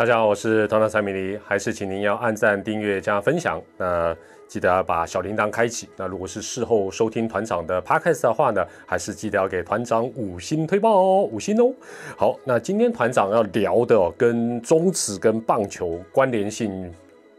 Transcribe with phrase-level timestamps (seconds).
[0.00, 3.60] 大家好，我是团长蔡米黎，还是请您要按赞、订阅加分享。
[3.76, 4.16] 那
[4.48, 5.90] 记得要把小铃铛开启。
[5.94, 11.70] 那如果是事后收听团长的 podcast 的话呢，还是记得要给团长五星推报哦，五星哦。
[12.16, 16.90] 好，那今天团长要聊的哦，跟中职跟棒球关联性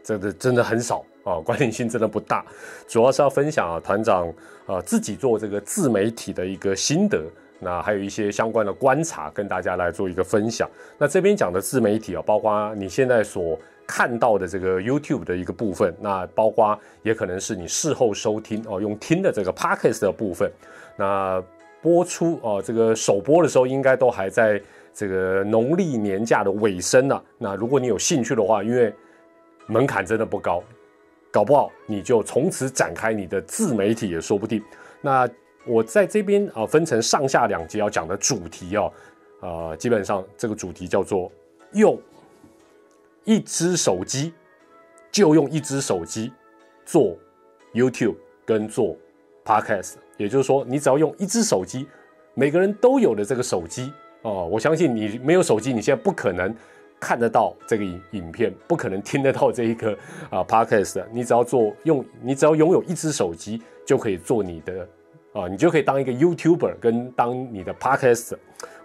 [0.04, 2.46] 真的真的很少啊，关联性真的不大。
[2.86, 4.32] 主要是要分享啊，团长
[4.66, 7.24] 啊自己做这个自媒体的一个心得。
[7.62, 10.68] 那还有一些相关的观察，跟大家来做一个分享。
[10.98, 20.50] 那这边讲的自媒体啊，包括你现在所看到的这个 YouTube 的一个部分，那包括也可能是你事后收听哦，用听的这个 Podcast 的部分。
[20.96, 21.42] 那
[21.80, 24.60] 播出哦，这个首播的时候应该都还在
[24.92, 27.22] 这个农历年假的尾声呢。
[27.38, 28.92] 那如果你有兴趣的话，因为
[29.66, 30.62] 门槛真的不高，
[31.30, 34.62] 搞不好你就从此展开你的自媒体也说不定。
[35.00, 35.28] 那
[35.64, 38.92] 我在这边啊，分成上下两节要讲的主题哦，
[39.40, 41.30] 呃，基本上这个主题叫做
[41.72, 41.98] 用
[43.24, 44.32] 一只手机，
[45.10, 46.32] 就用一只手机
[46.84, 47.16] 做
[47.72, 48.96] YouTube 跟做
[49.44, 51.86] Podcast，也就是说，你只要用一只手机，
[52.34, 56.52] 每个人都有的这个手机哦，我相信你没有手机，你现在不可能
[56.98, 59.96] 看得到这个影影片，不可能听得到这一个
[60.28, 64.88] 啊 Podcast，你只要做用，你只要拥有一只手机，就可以做你的。
[65.32, 68.34] 啊，你就可以当一个 YouTuber，跟当你的 Podcast，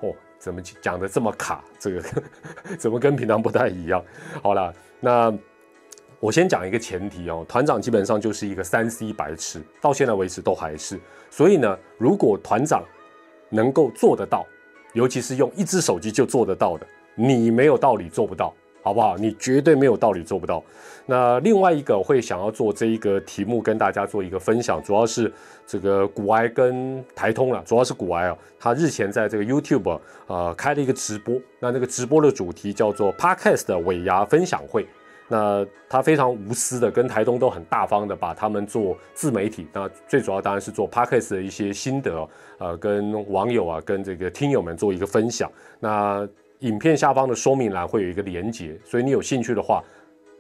[0.02, 1.64] 哦，怎么讲的这么卡？
[1.80, 2.04] 这个
[2.80, 4.04] 怎么跟平常不太一样？
[4.42, 5.34] 好了，那
[6.20, 11.00] 我先讲一个前提哦，团长基本上就是一个三 C 白痴，到现在为止都还是。
[11.30, 12.84] 所以呢，如果团长
[13.50, 14.46] 能够做得到，
[14.94, 18.54] 尤其是用一只手机就做得到的，你没有道理做不到。
[18.88, 19.18] 好不好？
[19.18, 20.64] 你绝对没有道理做不到。
[21.06, 25.32] 那另外一个会想要做这一个题目跟大家做一个分享，主要是
[25.66, 34.88] 这个古埃跟台通了，主要是古埃啊，他日前在这个 YouTube 呃开了一个直播，那那个直播的主题叫做 Podcast 的尾牙分享会。
[35.30, 42.26] 那他非常无私的跟台东都很大方的把他们做自媒体，那最主要当然是做 Podcast 的一些心得，
[42.58, 45.52] 呃，跟网友啊跟这个听友们做一个分享。
[45.82, 46.26] 那
[46.60, 49.84] 影片下方的说明栏会有一个连接，所以你有兴趣的话。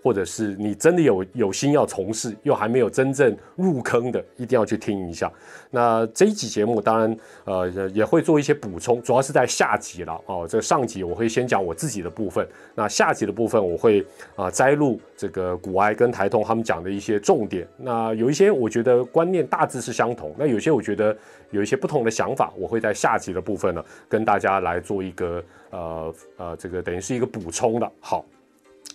[0.08, 5.30] 或者是你真的有有心要从事，又还没有真正入坑的，一定要去听一下。
[5.70, 10.48] 那这一集节目当然呃也会做一些补充，主要是在下集了哦。
[10.50, 14.02] 这上集我会先讲我自己的部分，那下集的部分我会
[14.38, 17.68] 啊摘录这个古埃跟台通他们讲的一些重点。
[17.76, 21.14] 那有一些我觉得观念大致是相同，那有些我觉得
[21.52, 27.92] 有一些不同的想法，我会在下集的部分呢跟大家来做一个呃呃这个等于是一个补充的。
[28.00, 28.24] 好。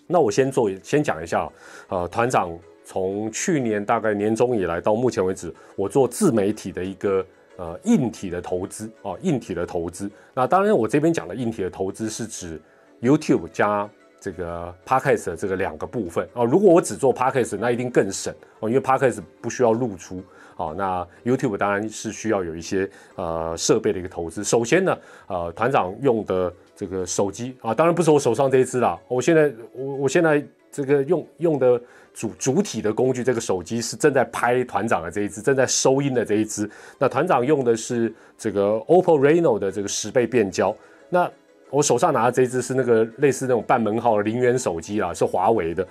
[0.07, 1.51] 那我先做，先讲一下，
[1.89, 2.51] 呃，团长
[2.85, 7.25] 从去年大概年终以来到目前为止，我做自媒体的一个
[7.57, 10.11] 呃硬体的投资啊，硬体的投资。
[10.35, 12.61] 那当然，我这边讲的硬体的投资是指
[13.01, 13.89] YouTube 加
[14.23, 16.45] 这个 Podcast 这个两个部分啊。
[16.45, 20.23] 如果我只做 Podcast，那一定更省哦，因为 Podcast 不需要露出。
[20.55, 24.45] 好，那 YouTube 当然是需要有一些呃设备的一个投资。
[24.45, 24.97] 首先呢，
[25.27, 26.53] 呃，团长用的。
[26.75, 28.99] 这个手机啊，当然不是我手上这一支啦。
[29.07, 31.81] 我现在我我现在这个用用的
[32.13, 36.69] 主主体的工具，这个手机是正在拍团长的这一支，正在收音的这一支。
[36.99, 40.75] 那团长用的是这个 OPPO Reno 的这个十倍变焦。
[41.09, 41.31] 那
[41.73, 45.85] 我手上拿的这一支是那个类似那种半门号的零元手机啦，是华为的。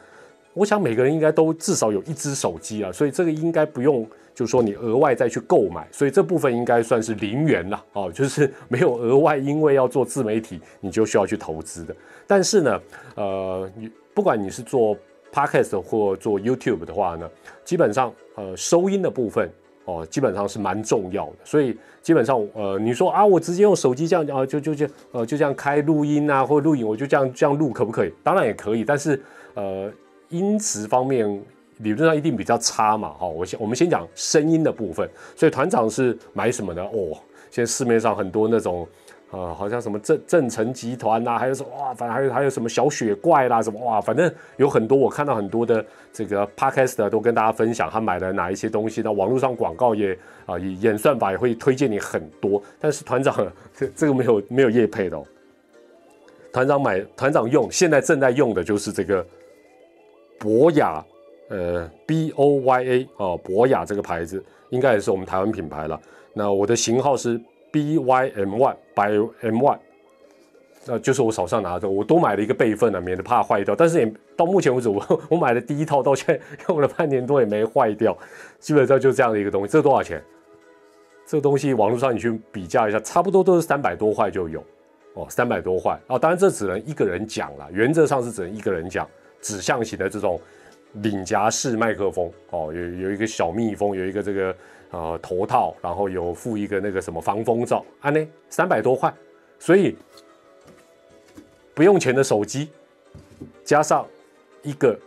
[0.53, 4.07] 我想每个人应该都至少有一只手机啊，所以这个应该不用。
[4.33, 11.93] 就是说你额外再去购买，所以这部分应该算是零元了哦，就是 没有额外因为要做自媒体你就需要去投资的。
[12.25, 12.81] 但是呢，
[13.15, 14.97] 呃，你不管你是做
[15.33, 17.29] podcast 或做 YouTube 的话呢，
[17.65, 19.51] 基本上呃收音的部分
[19.85, 21.33] 哦，基本上是蛮重要的。
[21.43, 28.13] 所以基本上呃，你说啊，我直接用手机这样啊，就就就呃就这样开录音啊或录影，我就这样这样录可不可以？
[28.23, 29.21] 当然也可以，但是
[29.53, 29.91] 呃
[30.29, 31.41] 音质方面。
[31.77, 35.09] 理论上一定比较差嘛，哈，我先我们先讲声音的部分。
[35.35, 36.83] 所以团长是买什么呢？
[36.83, 37.17] 哦，
[37.49, 38.87] 现在市面上很多那种，
[39.31, 44.97] 啊，好像什么正正成集团呐，还有什么哇，反正还有还有什么小雪怪啦，什么哇，反正有很多。
[44.97, 49.01] 我看到很多的这个 podcast 都跟大家分享他买了哪一些东西。
[49.01, 52.61] 那网络上广告也啊，演算法也会推荐你很多。
[52.79, 53.35] 但是团长
[53.73, 55.25] 这这个没有没有业配的，哦
[56.53, 59.25] 团长买团长用，现在正在用的就是这个
[60.37, 61.03] 博雅。
[61.49, 65.99] 呃，B O Y A 哦，博雅这个牌子应该也是我们台湾品牌了。
[66.33, 67.37] 那我的型号是
[67.71, 69.79] B Y M One，by M One，
[70.85, 73.75] 那就是我手上拿的，我多买了一个备份的，免得怕坏掉。
[73.75, 78.17] 但是也到目前为止，我 我买的第一套到现在用了半年多也没坏掉，
[78.59, 79.71] 基本上就这样的一个东西。
[79.71, 80.21] 这多少钱？
[81.25, 84.61] 这东西网络上你去比价一下，差不多都是三百多块就有。
[85.13, 89.07] 哦，三百多块哦，当然这只能一个人讲了，原则上是只能一个人讲，
[89.41, 90.39] 指向型的这种
[90.93, 94.55] 领夹式麦克风哦，有有一个小蜜蜂，有一个这个
[94.91, 99.13] 呃头套，然后有附一个那个什么防风罩，啊呢，三百多块，
[99.59, 99.95] 所以
[101.73, 102.69] 不用钱的手机
[103.63, 104.05] 加上
[104.61, 104.97] 一个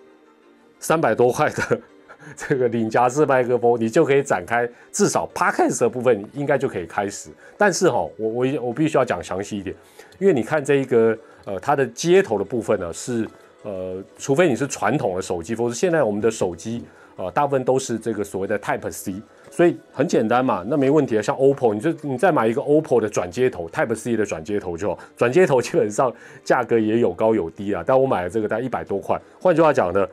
[0.79, 1.81] 三百多块的。
[2.35, 7.29] 这个领夹式麦克风，你就可以展开，至少 podcast 的部分应该就可以开始。
[7.59, 9.77] 但是哈，我我我必须要讲详细一点，
[10.19, 11.15] 因为你看这一个
[11.45, 13.29] 呃，它的接头的部分呢是
[13.65, 16.85] 呃，除非你是传统的手机，否则现在我们的手机
[17.17, 19.15] 呃，大部分都是这个所谓的 Type C，
[19.51, 21.23] 所以很简单嘛，那没问题啊。
[21.23, 24.99] 像 OPPO，你就你再买一个 OPPO 的转接头，Type C 的转接头就好。
[25.17, 26.13] 转接头基本上
[26.45, 29.21] 价格也有高有低啊，但我买了这个大概一百多块。
[29.41, 30.07] 换句话讲呢。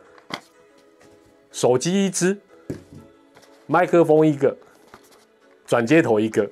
[1.52, 2.38] 手机一支，
[3.68, 4.56] 麦克风一个，
[5.66, 6.50] 转接头一个，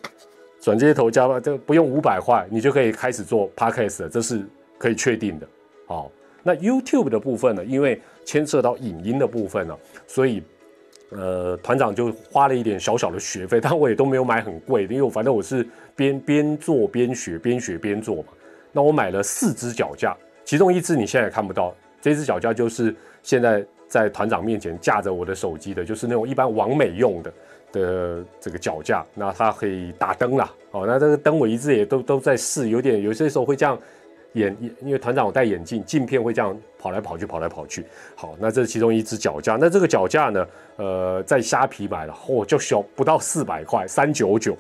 [0.60, 4.46] 转接头加这不用五百块，你就可以开始做 podcast，这是
[4.78, 5.48] 可以确定的。
[5.88, 6.12] 好，
[6.44, 7.64] 那 YouTube 的部分呢？
[7.66, 9.78] 因为牵涉到影音的部分呢，
[10.08, 10.44] 所以
[11.12, 18.26] 呃团长就花了一点小小的学费，但我也都没有买很贵的，因为反正我是边边做边学，边学边做嘛。
[18.72, 23.66] 那我买了四支脚架，其中一支你现在也看不到，这支脚架就是现在。
[23.90, 27.34] 在团长面前架着我的手机的，就是那种一般网美用的
[27.72, 30.54] 的这个脚架，那它可以打灯啦。
[30.70, 33.76] 哦，那这个灯我一直也都都在试，有点有些时候会这样
[34.34, 37.86] 眼，因为团长我戴眼镜，镜片会这样跑来跑去，跑来跑去。
[38.16, 39.58] 好，那这是其中一只脚架。
[39.60, 40.48] 那这个脚架呢，
[40.78, 44.56] 呃，在虾皮买了，嚯，就小不到四百块，三九九。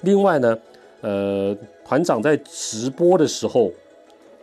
[0.00, 0.58] 另外呢，
[1.02, 3.72] 呃，团长在直播的时候，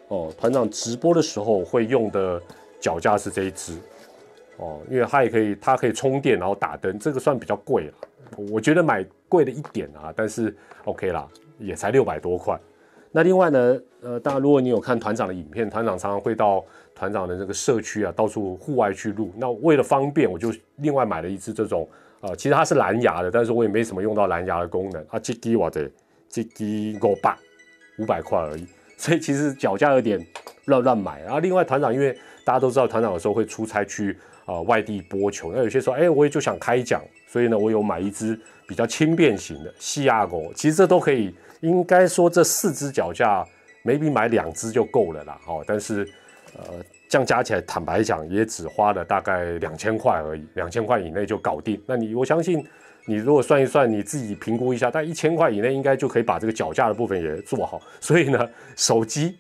[0.07, 2.41] 哦，团长直播的时候会用的
[2.79, 3.73] 脚架是这一只。
[4.57, 7.93] 哦，因为它也可以，它可以充电，然后打灯，这个算比较贵了。
[8.51, 10.55] 我觉得买贵了一点啊，但是
[10.85, 11.27] OK 啦，
[11.57, 12.59] 也才六百多块。
[13.11, 16.63] 那另外呢，呃，当然如果你有看团长的影片，团长常常会到
[16.93, 19.31] 团长的这个社区啊，到处户外去录。
[19.35, 21.89] 那为了方便，我就另外买了一支这种，
[22.21, 25.03] 呃，其实它是蓝牙的，但是我也没什么用到蓝牙的功能。
[25.09, 25.89] 它这低我的
[26.29, 27.35] 这低五百
[27.97, 30.23] 五百块而已，所以其实脚架有点
[30.65, 31.21] 乱乱买。
[31.21, 32.15] 然后另外团长，因为
[32.45, 34.17] 大家都知道团长有时候会出差去。
[34.49, 41.31] 啊，外地播球，那有些说，哎，我也就想开讲，所以呢，我有买一支比较轻便型的西亚狗，其实这都可以，
[41.61, 43.45] 应该说这四支脚架
[43.83, 46.03] 每笔买两只就够了啦，哦，但是，
[46.57, 46.63] 呃，
[47.07, 51.79] 这样加起来，坦白讲，也只花了大概两千块而已，两千块以内就搞定。
[51.85, 52.65] 那你，我相信
[53.05, 57.79] 你如果算一算，你自己评估一下，大概一千块以内应该就可以把这个脚架的部分也做好。
[58.01, 59.37] 所以呢，手机、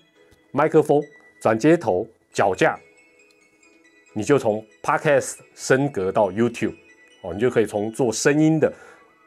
[0.51, 1.01] 麦克风、
[1.41, 2.79] 转接头、脚架。
[4.19, 6.75] 你就从 Podcast 升格到 YouTube，
[7.21, 8.69] 哦，你就可以从做声音的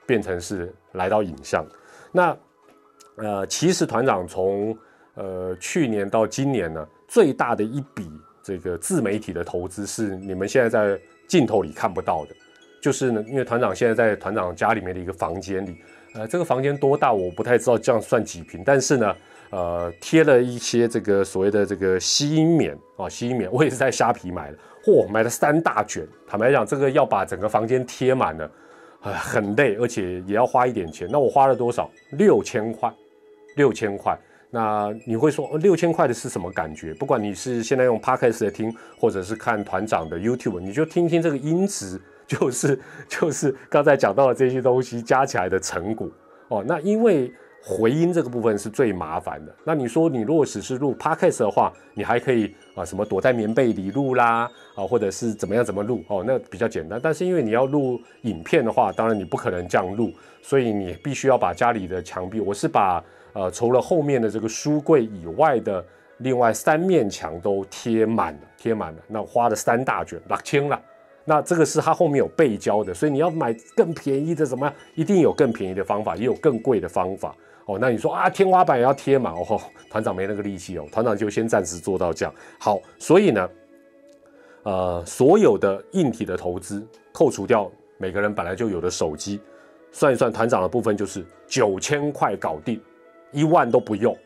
[0.05, 1.65] 变成是来到影像。
[2.12, 2.37] 那
[3.17, 4.77] 呃，其实团长从
[5.15, 8.06] 呃去年到今年呢，最大的一笔
[8.43, 12.37] 这个自媒体的投资是你们现在在镜头里看不到的，
[12.83, 15.79] 就是呢，因为团长现在在团长家里面的一个房间里，
[16.12, 19.17] 呃，这个房间多大我不太知道，这样算几平，但是呢。
[19.52, 26.08] 呃，贴了一些这个所谓的这个吸音棉啊，吸音棉，我也是在虾皮买的，嚯，买了三大卷。
[26.26, 28.50] 坦白讲，这个要把整个房间贴满了，
[29.02, 31.06] 呃，很累，而且也要花一点钱。
[31.12, 31.90] 那我花了多少？
[32.12, 32.90] 六千块，
[33.56, 34.19] 六千块。
[34.49, 36.94] 那你会说，六千块的是什么感觉？
[36.94, 46.08] 不管你是现在用 Podcast 听，或者是看团长的 YouTube，你就听听这个音质，就是就是刚才讲到的这些东西加起来的成果
[46.48, 46.65] 哦。
[46.67, 47.31] 那因为。
[47.64, 49.54] 回音这个部分是最麻烦的。
[49.64, 56.98] 那你说你如果只是录 podcast 的话，你还可以啊什么躲在棉被里录啦啊，或者是怎么样怎么录哦，那比较简单。
[57.00, 63.02] 但是因为你要录影片的话，当然你不可能这样录，所以你必须要把家里的墙壁，我是把
[63.32, 65.84] 呃除了后面的这个书柜以外的
[66.19, 68.98] 另外三面墙都贴满了，贴满了。
[69.06, 70.81] 那花了三大卷，拉清了。
[71.24, 74.74] 那这个是它后面有背胶的，所以你要买更便宜的，怎么样？
[74.96, 77.32] 一定有更便宜的方法，也有更贵的方法。
[77.66, 82.34] 哦，那你说啊，天花板也要贴满哦，团长没那个力气哦，团长就先暂时做到这样。
[82.58, 83.48] 好，所以呢，
[84.64, 89.40] 呃，所有的硬体的投资扣除掉每个人本来就有的手机，
[89.92, 92.81] 算一算团长的部分就是九千块搞定，
[93.31, 94.16] 一万都不用，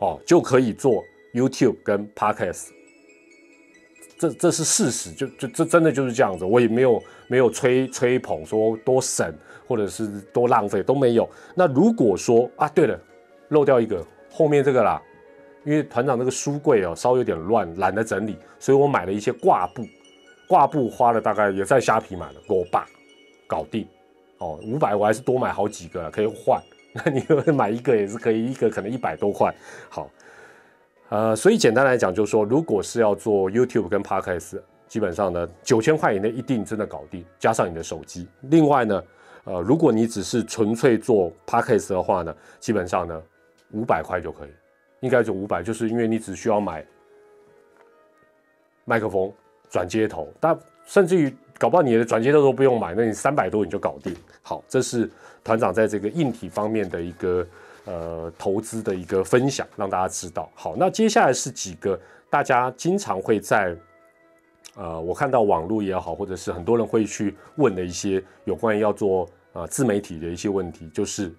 [0.00, 2.68] 哦，就可以做 YouTube 跟 Podcast。
[4.18, 9.32] 这这是事实，就就这真的就是这样子，我也没有没有吹吹捧说多省
[9.66, 11.28] 或者是多浪费都没有。
[11.54, 12.98] 那如果说啊，对了，
[13.48, 15.02] 漏掉一个后面这个啦，
[15.64, 19.84] 因为团长那个书柜哦稍微有点乱，懒得整理，所以我买了一些挂布，
[20.48, 22.86] 挂布花了大概也在虾皮买了，我爸
[23.46, 23.86] 搞定
[24.38, 26.62] 哦，五百我还是多买好几个了，可以换
[26.94, 29.52] 那你 买一个也是可以，一个可能一百多块。
[29.88, 30.08] 好，
[31.14, 38.26] 呃，所以简单来讲，就是说，如果是要做 YouTube 跟 Podcast，基本上呢，九千块以内一定真的搞定，加上你的手机。
[38.50, 39.04] 另外呢，
[39.44, 43.22] 呃，如果你只是纯粹做 Podcast 的话呢，基本上呢，
[43.70, 44.48] 五百块就可以，
[45.02, 46.84] 应该就五百，就是因为你只需要买
[48.84, 49.32] 麦克风、
[49.70, 51.32] 转接头，但甚至于。
[51.56, 54.12] 搞不好你的转接头都不用买，那你三百多你就搞定。
[54.42, 55.08] 好，这是
[55.44, 57.46] 团长在这个硬体方面的一个
[57.84, 60.50] 呃投资的一个分享，让大家知道。
[60.54, 61.98] 好，那接下来是几个
[62.28, 63.76] 大家经常会在
[64.76, 71.32] 呃我看到网络也好，或者是很多人会去问的一些有关于要做啊自媒体的一些问题，就是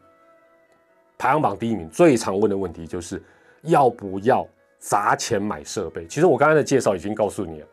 [1.18, 3.22] 排行榜第一名最常问的问题就是
[3.64, 4.48] 要不要
[4.80, 6.06] 砸钱买设备？
[6.08, 7.68] 其实我刚才的介绍已经告诉你了。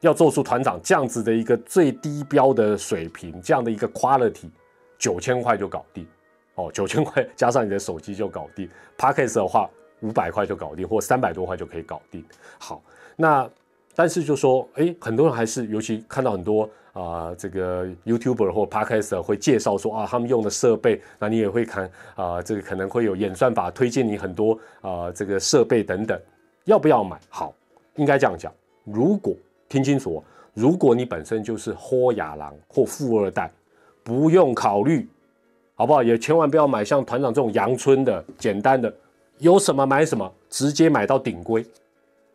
[0.00, 4.50] 要做出团长这样子的一个最低标的水平，这样的一个 quality，
[4.98, 6.06] 九千块就搞定
[6.56, 8.68] 哦，九千块加上你的手机就搞定。
[8.98, 9.70] p a c k e s 的话，
[10.00, 12.24] 五百块就搞定，或三百多块就可以搞定。
[12.58, 12.82] 好，
[13.14, 13.48] 那
[13.94, 26.20] 但是就说，哎，很多人还是，尤其看到很多啊，这个 YouTuber 或 p a c k e s 会介绍说啊，他们用的设备，那你也会看啊，这个可能会有演算法推荐你很多啊，这个设备等等，
[26.64, 27.18] 要不要买？
[27.28, 27.54] 好，
[27.94, 28.52] 应该这样讲，
[28.84, 29.34] 如果
[29.68, 30.22] 听清楚，
[30.54, 33.50] 如果你本身就是豁亚郎或富二代，
[34.02, 35.08] 不用考虑，
[35.76, 36.02] 好不好？
[36.02, 38.92] 也千万不要买像团长这种阳春的简单的，
[39.38, 41.64] 有什么买什么，直接买到顶规。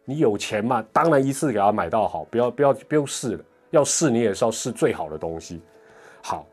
[0.05, 0.81] 你有钱嘛？
[0.93, 5.59] 当然一次给他买到好，不要不要不用试了，要试你也是要试最好的东西。
[6.21, 6.47] 好，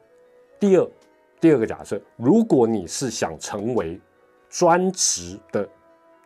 [0.59, 0.89] 第二
[1.41, 4.01] 第二个假设，如果你是想成为
[4.49, 5.69] 专职的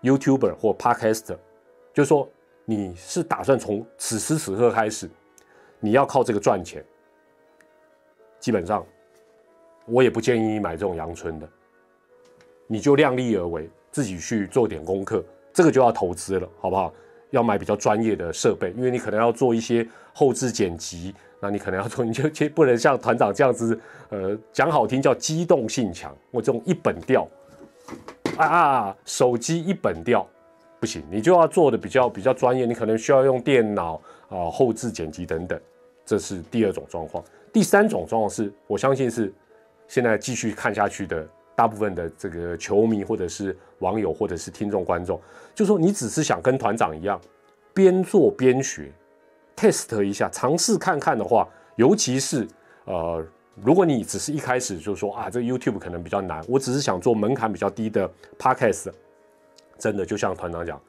[0.02, 1.36] YouTuber 或 Podcaster，
[1.92, 2.26] 就说。
[2.64, 5.10] 你是打算从此时此刻开始，
[5.80, 6.82] 你要靠这个赚钱？
[8.38, 8.86] 基本上，
[9.86, 11.48] 我也不建议你买这种阳春的，
[12.66, 16.92] 你就量力而为，自己去做点功课，这个就要投资了，好不好？
[17.30, 23.78] 要买比较专业的设备，因为你可能要做一些后置剪辑，那你可能要做，你就切不能像团长这样子，
[24.10, 27.26] 呃，讲好听叫机动性强，我这种一本调，
[28.36, 30.26] 啊啊，手机一本调。
[30.78, 33.94] 不行，你就要做的比较比较专业，你可能需要用电脑
[34.28, 35.58] 啊后置剪辑等等，
[36.04, 37.22] 这是第二种状况。
[37.52, 39.32] 第三种状况是我相信是
[39.92, 45.20] 现在继续看下去的大部分的这个球迷或者是网友或者是听众观众，
[45.54, 47.20] 就说你只是想跟团长一样
[47.74, 48.90] 边做边学
[49.54, 51.46] ，test 一下尝试看看的话，
[51.76, 52.48] 尤其是
[52.86, 53.22] 呃
[53.56, 58.90] 如果你只是一开始就说啊这个 YouTube 可能比较难，我只是想做门槛比较低的 Podcast。
[59.78, 60.80] 真的就像团长讲，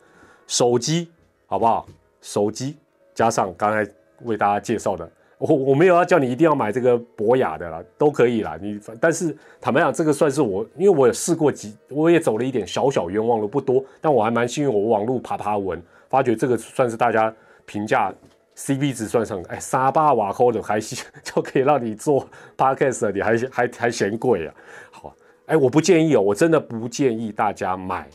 [0.48, 1.12] 手机
[1.46, 1.86] 好不好？
[2.22, 2.78] 手机
[3.14, 3.86] 加上刚才
[4.22, 5.12] 为大家介绍的，
[5.46, 8.58] 我我没有要叫你一定要买这个博雅的啦，都可以啦。
[8.62, 17.34] 你但是坦白讲，这个算是我，因为我有试过几，我也走了一点小小冤枉路，不多，但我还蛮幸运，我网路爬爬文，发觉这个算是大家
[17.66, 18.14] 评价
[18.56, 24.56] CP 值算上，哎，沙巴瓦扣的还行 就可以让你做 Podcast，你还还还嫌贵啊？
[24.92, 25.14] 好，
[25.48, 28.08] 哎，我不建议哦，我真的不建议大家买。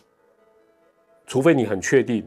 [1.27, 2.27] 除非你很确定，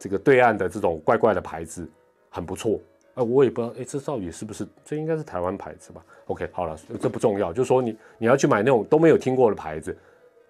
[0.00, 1.88] 这个对岸的这种怪怪的牌子
[2.28, 2.80] 很不错，
[3.16, 4.66] 呃，我也不知道，哎，这到底是不是？
[4.84, 9.96] 这应该是台湾牌子吧？OK，好了，这不重要，就是说你你要去买那种都没有听过的牌子，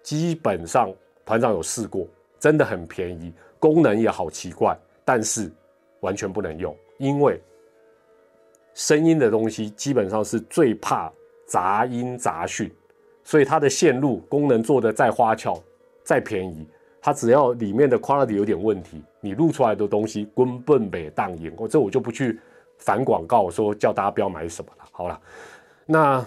[0.03, 0.93] 基本上
[1.25, 2.05] 团长有试过，
[2.37, 5.49] 真的很便宜，功能也好奇怪，但是
[6.01, 7.41] 完全不能用，因为
[8.73, 11.09] 声音的东西基本上是最怕
[11.45, 12.69] 杂音杂讯，
[13.23, 15.63] 所以它的线路功能做的再花俏、
[16.03, 16.67] 再便宜。
[16.99, 21.53] 它只要里面的 quality 有点问题，你录出来的东西根本没当赢。
[21.55, 22.37] 我这我就不去
[22.77, 24.85] 反广告，说叫大家不要买什么了。
[24.91, 25.19] 好了，
[25.85, 26.25] 那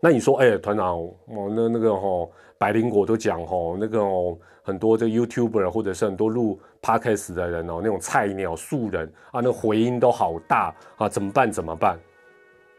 [0.00, 11.50] 那你说，哎，团长，哦，那那个吼，百灵果都讲吼，那个哦，很多这 YouTuber 或者是很多录 Podcast 的人哦，那种菜鸟素人啊，那回音都好大啊，怎么办？
[11.50, 11.98] 怎么办？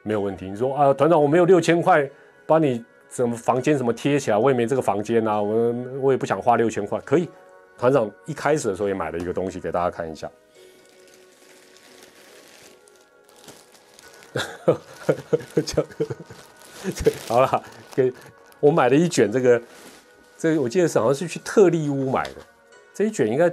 [0.04, 0.50] 没有问题。
[0.50, 2.10] 你说啊，团长，我没有六千块
[2.46, 2.84] 帮你。
[3.12, 7.28] 什么房间什么贴起来，我也没这个房间啊，我我也不想花六千块，可以。
[7.78, 10.32] 团长一开始的时候也买了一个东西给大家看一下，
[15.66, 17.64] 这 好了，
[17.94, 18.12] 给
[18.60, 19.62] 我买了一卷这个，
[20.38, 22.36] 这我记得是好像是去特利屋买的，
[22.94, 23.52] 这一卷应该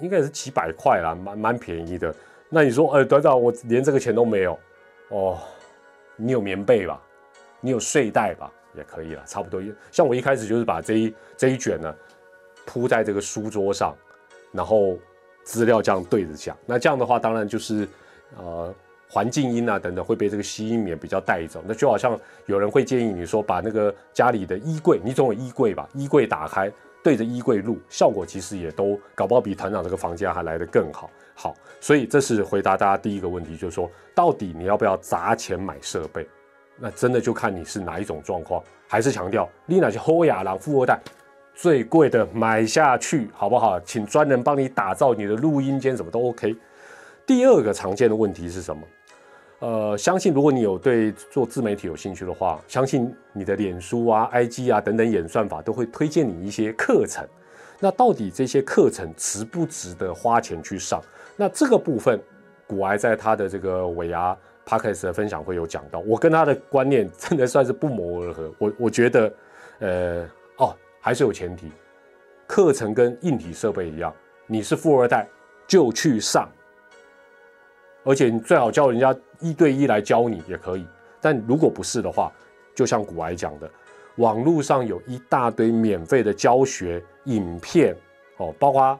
[0.00, 2.14] 应该也是几百块啦，蛮蛮便宜的。
[2.48, 4.58] 那你说，哎，团长，我连这个钱都没有
[5.08, 5.38] 哦，
[6.16, 7.00] 你有棉被吧？
[7.60, 8.50] 你有睡袋吧？
[8.76, 9.62] 也可以了，差不多。
[9.92, 11.94] 像我一开始就是把这一这一卷呢
[12.66, 13.96] 铺在这个书桌上，
[14.50, 14.98] 然后
[15.44, 16.56] 资料这样对着讲。
[16.66, 17.88] 那这样的话，当然就是
[18.36, 18.74] 呃
[19.08, 21.62] 环境音啊等等会被这个吸音棉比较带走。
[21.66, 31.10] 那就好像有人会建议你说，把那个家里的衣柜，你总有衣柜吧，衣柜打开对着衣柜录，效果其实也都搞不好比团长这个房间还来得更好。
[31.34, 36.26] 好，所以这是回答大家第一个问题，就是说到底你要不要砸钱买设备？
[36.78, 38.62] 那真的就看你是哪一种状况。
[38.86, 40.98] 还是强调，丽娜是欧亚郎富二代。
[41.54, 43.78] 最贵的买下去好不好？
[43.80, 46.54] 请专人帮你打造你的录音间，什么都 OK。
[47.26, 48.82] 第二个常见的问题是什么？
[49.60, 57.26] 呃，相信如果你有对做自媒体有兴趣的话，相信你的脸书啊、IG 啊等等演算法都会推荐你一些课程。
[57.80, 61.02] 那到底这些课程值不值得花钱去上？
[61.36, 62.20] 那这个部分，
[62.66, 66.00] 古埃在他的这个尾牙 Podcast 的分享会有讲到。
[66.00, 68.52] 我跟他的观念真的算是不谋而合。
[68.58, 69.34] 我我觉得，
[69.80, 70.28] 呃。
[70.56, 71.70] 哦还是有前提，
[72.46, 74.14] 课程跟硬体设备一样，
[74.46, 75.28] 你是富二代
[75.66, 76.48] 就去上，
[78.04, 80.86] 而且你最好叫人家一对一来教你也可以。
[81.20, 82.30] 但如果不是的话，
[82.74, 83.68] 就像古埃讲的，
[84.16, 87.96] 网络上有一大堆免费的教学影片
[88.36, 88.98] 哦，包括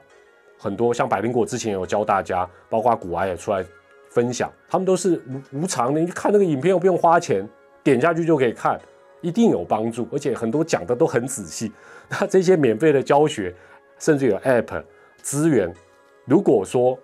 [0.57, 3.63] 很多像百灵果之前有教大家，包括古埃也出来
[4.09, 5.21] 分享，他们都是
[5.51, 7.47] 无无偿的，你看那个影片又不用花钱，
[7.83, 8.79] 点下去就可以看，
[9.21, 11.71] 一定有帮助，而且很多讲的都很仔细。
[12.09, 13.53] 那这些免费的教学，
[13.99, 14.83] 甚至有 App
[15.21, 15.71] 资源，
[16.25, 16.97] 如果说，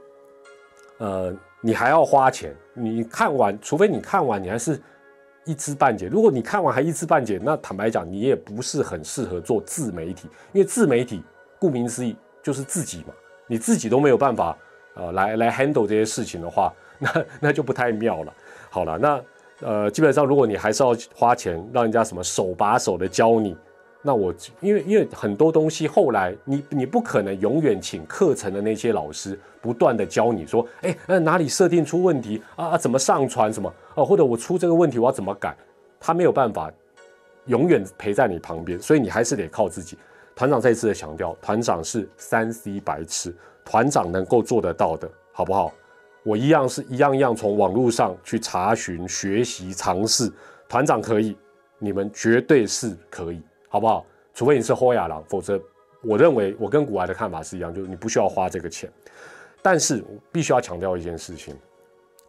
[0.97, 4.81] 呃，你还要花钱，你看完，除非你看完你还是
[5.45, 6.07] 一知半解。
[6.07, 11.23] 如果你看完还一知半解，那坦白讲，你也不是很适合做自媒体，因为自媒体
[11.59, 13.13] 顾名思义就是自己嘛，
[13.47, 14.57] 你自己都没有办法，
[14.95, 18.33] 呃，来来 handle 这些事情的话， 那那就不太妙了。
[18.69, 19.23] 好了，那
[19.61, 23.55] 呃，基本上如果你还是要花钱让人家什么手把手的教你。
[24.01, 32.77] 那我因为因为很多东西后来你你不可能永远请课程的那些老师不断的教你说，哎，那哪里设定出问题啊？
[32.77, 34.03] 怎么上传什么哦？
[34.03, 35.55] 或者我出这个问题我要怎么改？
[35.99, 36.71] 他没有办法
[37.45, 39.97] 永远陪在你旁边，所以你还是得靠自己。
[40.35, 43.31] 团长再一次的强调，团长是三 C 白痴，
[43.63, 45.71] 团长能够做得到的，好不好？
[46.23, 50.31] 我一样是一样一样从网络上去查询、学习、尝试，
[50.67, 51.37] 团长可以，
[51.77, 53.39] 你们绝对是可以。
[53.71, 54.05] 好不好？
[54.33, 55.59] 除非你是豁亚郎，否则
[56.03, 58.91] 我认为我跟古埃的看法是一样，就是你不需要花这个钱。
[59.61, 61.55] 但是必须要强调一件事情，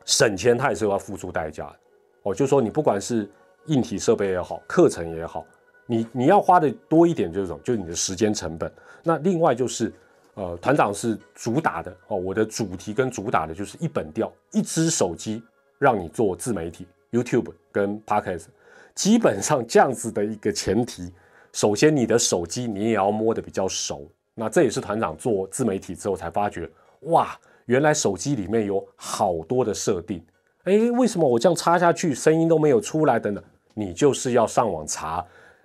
[0.05, 1.76] 省钱它也是要付出代价的。
[2.22, 3.28] 哦，就说你不管是
[3.66, 5.44] 硬体设备也好，课程也好，
[5.87, 8.72] 你你要花的多一点，这种就是你的时间成本。
[9.02, 9.92] 那另外就是，
[10.35, 15.42] 呃，团长是主打的哦，我的主题跟主打的就是一本调，一只手机
[15.78, 18.46] 让你做自媒体，YouTube 跟 Podcast，
[18.94, 21.12] 基本上这样子的一个前提。
[21.53, 24.11] 首先，你的手机你也要摸得比较熟。
[24.35, 26.69] 那这也是团长做自媒体之后才发觉，
[27.01, 30.25] 哇，原来手机里面有好多的设定。
[30.65, 33.21] 哎，为什么我这样插下去声音都没有出来？
[33.21, 35.23] 等等，你就是要上网查，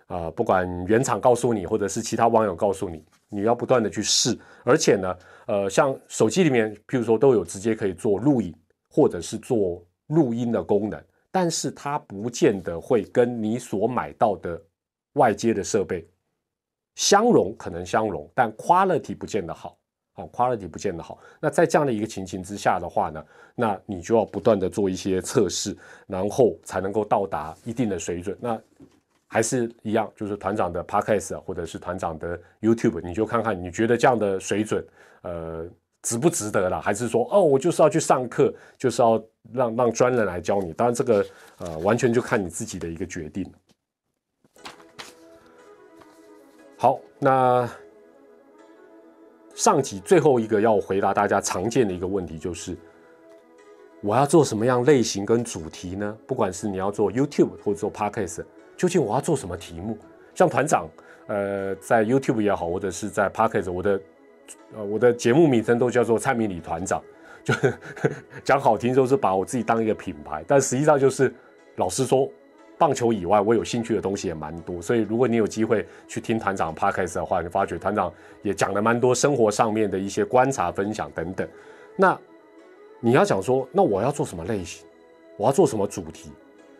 [0.07, 4.37] 啊，不管原厂告诉你，或者是其他网友告诉你，你要不断的去试。
[4.65, 8.53] 而且呢，呃，像手机里面，譬如说都有直接可以做录影
[8.89, 14.61] 或者是做录音的功能，但是它不见得会跟你所买到的。
[15.17, 16.07] 外接的设备
[16.95, 19.77] 相容可能相容，但 quality 不见得好，
[20.15, 21.19] 哦 quality 不见得好。
[21.39, 25.77] 那在这样的一个情形之下的话呢，那你就要不断的做一些测试，
[26.07, 28.35] 然后才能够到达一定的水准。
[28.39, 28.59] 那
[29.27, 34.83] 还是一样，就是团长的 podcast 或者是团长的 YouTube，你就看看你觉得这样的水准，
[35.21, 35.67] 呃，
[36.01, 36.81] 值不值得了？
[36.81, 39.21] 还是说，哦，我就是要去上课，就是要
[39.53, 40.71] 让让专人来教你？
[40.73, 41.25] 当然，这个
[41.57, 43.45] 呃，完全就看你自己的一个决定。
[46.79, 47.67] 好，那
[49.55, 52.77] 上集最后一个要回答大家常见的一个问题就是，
[54.01, 56.15] 我要做什么样类型跟主题呢？
[56.27, 58.45] 不管是你要做 YouTube 或者做 Podcast，
[58.77, 59.97] 究竟我要做什么题目？
[60.35, 60.87] 像团长，
[61.25, 63.99] 呃，在 YouTube 也好，或者是在 Podcast，我的
[64.75, 67.01] 呃我的节目名称都叫做蔡明理团长，
[67.43, 67.55] 就
[68.45, 71.33] 讲好听就是把我自己当一个品牌，但实际上就是
[71.77, 72.29] 老实说。
[72.77, 78.13] 棒球以外，我有兴趣的东西也蛮多，所以如果你有机会去听团长 podcast 的话，你发觉团长
[78.43, 81.47] 也讲了蛮多生活上面的一些观察分享等等。
[81.95, 82.17] 那
[82.99, 84.85] 你要想说，那我要做什么类型？
[85.37, 86.31] 我要做什么主题？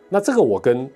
[0.08, 0.90] 那这个我跟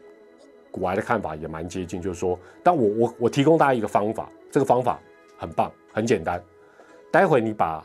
[0.71, 5.01] 古埃的看法也蛮接近，就是说，但我我我提供大家一个方法，这个方法
[5.37, 6.43] 很棒，很简单。
[7.11, 7.85] 待会你把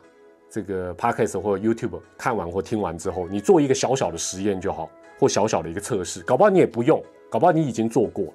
[0.49, 4.89] 这个 podcast 或者 YouTube 看完或听完之后，你做一个小小的实验就好。
[5.17, 8.33] 或小小的一个测试，搞不好你也不用，搞不好你已经做过。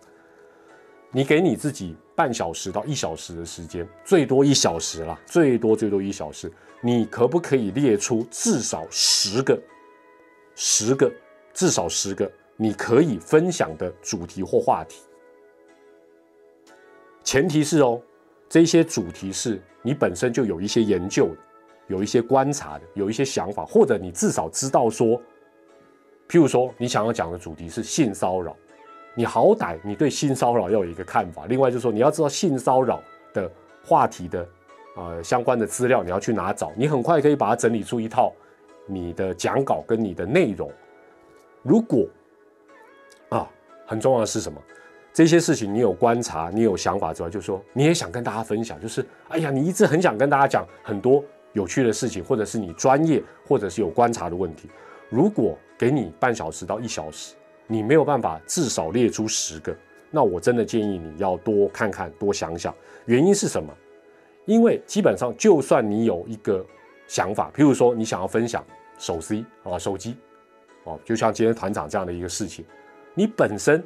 [1.15, 9.61] 你给你自己半小时到一小时的时间，最多一小时啦，最多最多一小时，你可不可以列出至少十个
[10.55, 11.13] 十个，
[11.53, 15.03] 至少十个你可以分享的主题或话题。
[17.23, 18.01] 前提是哦，
[18.49, 21.37] 这些主题是你本身就有一些研究的，
[21.89, 25.21] 有一些观察的，有一些想法，或者你至少知道说，
[26.29, 28.57] 譬如说你想要讲的主题是性骚扰，
[29.15, 31.45] 你好歹你对性骚扰要有一个看法。
[31.47, 33.03] 另外就是说，你要知道性骚扰
[33.35, 33.51] 的
[33.85, 34.49] 话题的
[34.97, 36.73] 呃相关的资料，你要去哪找？
[36.77, 38.33] 你很快可以把它整理出一套
[38.87, 40.71] 你的讲稿跟你的内容。
[41.63, 42.07] 如果
[43.29, 43.49] 啊，
[43.87, 44.61] 很重要的是什么？
[45.13, 54.71] 这些事情你有观察，你有想法之外，就是说你也想跟大家分享，就是哎呀，你一直很想跟大家讲很多有趣的事情，或者是你专业或者是有观察的问题。
[55.13, 57.35] 如果给你半小时到一小时，
[57.67, 59.77] 你没有办法至少列出十个，
[60.11, 62.75] 那我真的建议你要多看看，多想想。
[63.05, 63.71] 原因是什么？
[64.47, 66.65] 因为基本上就算你有一个
[67.07, 68.65] 想法，譬如说你想要分享
[68.97, 70.17] 手机啊，手机
[70.85, 72.65] 哦，就像今天团长这样的一个事情，
[73.15, 73.85] 你本身。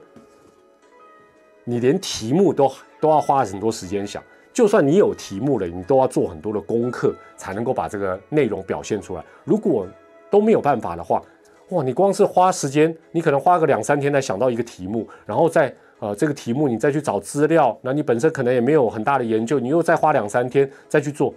[1.69, 9.25] 你连题目都都要花很多时间想，就算你有题目了，你都要做很多的功课，才能够把这个内容表现出来。
[9.43, 9.85] 如果
[10.31, 11.23] 都没有办法的话，
[11.71, 21.35] 哇，你光是花时间，你可能花个两三天才想到一个题目，然后再呃这个题目你再去找资料，那你本身可能也没有很大的研究，你又再花两三天再去做，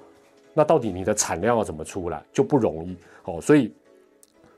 [0.54, 3.39] 那到底你的产量要怎么出来就不容易哦。
[3.41, 3.73] 所以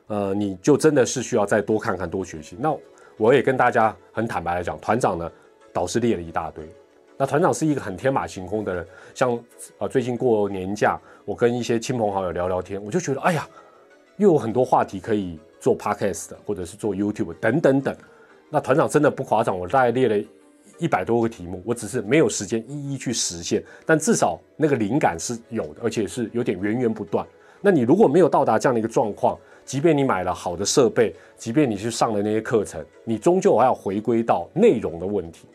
[0.08, 2.58] 呃，你就真的是需要再多看看、多学习。
[2.60, 2.76] 那
[3.18, 5.32] 我也跟大家很坦白来讲，团长呢。
[5.74, 6.66] 导师列了一大堆，
[7.16, 9.42] 那团长是一个很天马行空的人，像
[9.78, 13.48] 啊最近过年假，我跟一些亲朋好友聊聊天，我就觉得哎呀，
[14.22, 17.96] 又有很多话题可以做 podcast 或者是做 YouTube 等等等。
[18.52, 20.16] 那团长真的不夸张，我大概列了
[20.78, 27.26] 一百多个题目，我只是没有时间一一去实现，但至少那个灵感是有的，而且是有点源源不断。
[27.62, 35.48] 那你如果没有到达这样的一个状况，即便你买了好的设备，即便你去上了那些课程，你终究还要回归到内容的问题。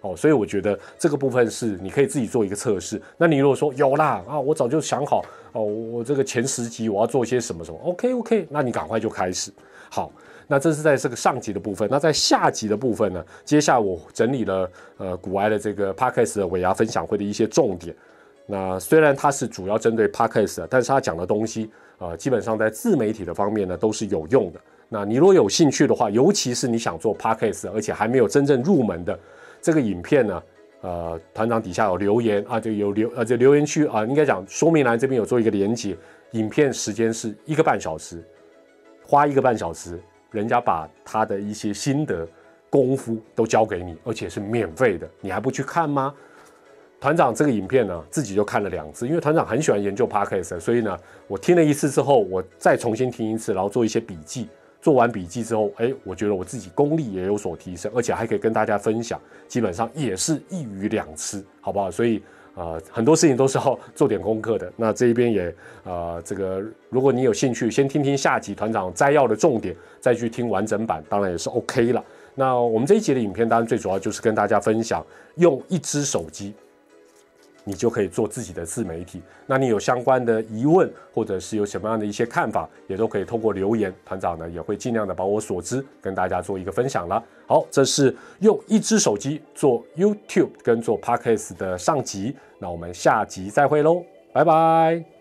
[0.00, 3.00] 哦，所以我觉得这个部分是你可以自己做一个测试。
[3.16, 9.52] 那你如果说有啦啊，我早就想好哦，我这个前十集我要做些什么什么，OK OK，那你赶快就开始。
[9.90, 10.12] 好，
[10.46, 11.88] 那这是在这个上集的部分。
[11.90, 17.92] 那在下集的部分呢，接下来我整理了呃古埃的这个 Podcast 的尾牙分享会的一些重点。
[18.46, 24.60] 那虽然它是主要针对 Podcast，但是它讲的东西呃基本上在自媒体的方面呢都是有用的。
[24.88, 29.18] 那你如果有兴趣的话，尤其是你想做 Podcast，而且还没有真正入门的。
[29.68, 30.42] 这个影片呢，
[30.80, 35.94] 呃，团长底下有留言啊，就有留呃，这留言区啊，应该讲说明栏这边有做一个连接。
[36.30, 38.26] 影片时间是一个半小时，
[39.04, 40.00] 花一个半小时，
[40.30, 42.26] 人家把他的一些心得
[42.70, 46.14] 功夫都交给你，而且是免费的，你还不去看吗？
[46.98, 54.48] 团长这个影片呢，自己就看了两次，因为团长很喜欢研究 podcast，所以呢，我听了一次之后，我再重新听一次，然后做一些笔记。
[54.80, 61.90] 做完笔记之后，哎，我觉得我自己功力也有所提升，而且还可以跟大家分享，基本上也是一鱼两吃，好不好？
[61.90, 62.22] 所以，
[62.54, 64.72] 呃，很多事情都是要做点功课的。
[64.76, 72.04] 那这一边也，呃，这个如果你有兴趣，先听听下集团长摘要的重点，再去听完整版，当然也是 OK 了。
[72.34, 75.04] 那我们这一集的影片，当然最主要就是跟大家分享
[75.36, 76.54] 用一只手机。
[77.68, 79.20] 你就可以做自己的自媒体。
[79.46, 87.22] 那你有相关的疑问，或者是有什么样的一些看法，也都可以通过留言，团长呢也会尽量的把我所知跟大家做一个分享了。
[87.46, 94.02] 好，这是用一只手机做 YouTube 跟做 Podcast 的上集，那我们下集再会喽，
[94.32, 95.17] 拜拜。